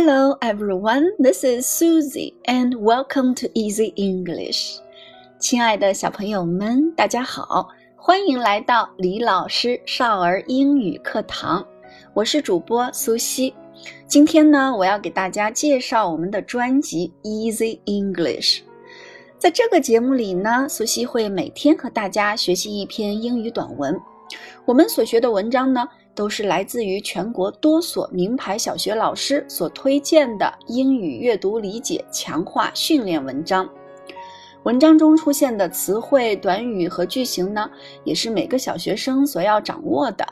[0.00, 4.78] Hello everyone, this is Susie and welcome to Easy English.
[5.40, 11.66] 亲爱的小朋友们，大家好，欢迎来到李老师少儿英语课堂。
[12.14, 13.52] 我是主播苏西。
[14.06, 18.60] 今天呢，我要给大家介绍我们的专辑 Easy English。
[19.36, 24.00] 在这个节目里呢，苏西会每天和大家学习一篇英语短文。
[24.64, 33.68] 我们所学的文章呢，都是来自于全国多所名牌小学老师所推荐的英语阅读理解强化训练文章。
[34.64, 37.70] 文章中出现的词汇、短语和句型呢，
[38.04, 40.26] 也是每个小学生所要掌握的。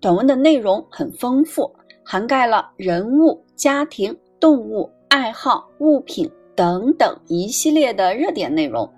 [0.00, 1.70] 短文的内容很丰富，
[2.02, 8.90] 涵盖了人物、家庭、动物、爱好、物品等等一系列的热点内容，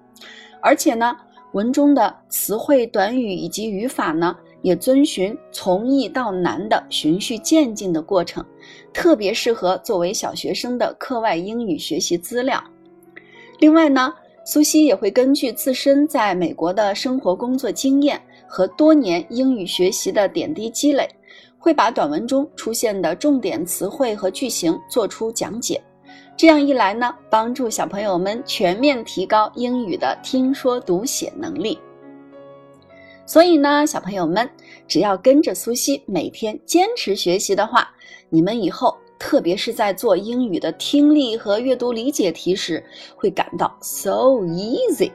[0.62, 1.16] 而且呢。
[1.52, 8.44] 文中的词汇、短语以及语法呢，也遵循从易到难的循序渐进的过程，
[8.92, 12.62] 特别适合作为小学生的课外英语学习资料。
[13.58, 14.12] 另外呢，
[14.44, 21.08] 苏西也会根据自身在美国的生活工作经验和多年英语学习的点滴积累，
[21.58, 25.82] 会把短文中出现的重点词汇和句型做出讲解。
[26.36, 31.78] 这样一来呢，帮助小朋友们全面提高英语的听说读写能力。
[33.26, 34.48] 所以呢，小朋友们
[34.86, 37.90] 只要跟着苏西每天坚持学习的话，
[38.30, 42.82] 你们以后特别是在做英语的听力和阅读理解题时，
[43.16, 45.10] 会感到 so easy。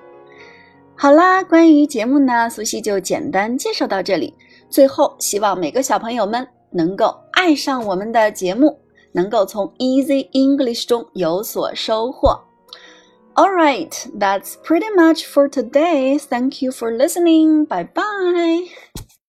[0.95, 4.31] 好啦，关于节目呢，苏西就简单介绍到这里。
[4.69, 8.82] 最后，希望每个小朋友们能够爱上我们的节目。
[9.12, 12.48] 能够从 Easy English 中有所收获。
[13.34, 16.18] All right, that's pretty much for today.
[16.18, 17.66] Thank you for listening.
[17.66, 19.01] Bye bye.